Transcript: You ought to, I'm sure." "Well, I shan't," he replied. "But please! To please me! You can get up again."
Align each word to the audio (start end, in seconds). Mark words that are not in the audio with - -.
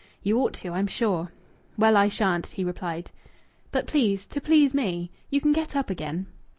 You 0.23 0.39
ought 0.39 0.53
to, 0.53 0.69
I'm 0.71 0.87
sure." 0.87 1.31
"Well, 1.77 1.95
I 1.95 2.09
shan't," 2.09 2.47
he 2.47 2.63
replied. 2.63 3.11
"But 3.71 3.85
please! 3.85 4.25
To 4.25 4.41
please 4.41 4.73
me! 4.73 5.11
You 5.29 5.39
can 5.39 5.53
get 5.53 5.75
up 5.75 5.91
again." 5.91 6.25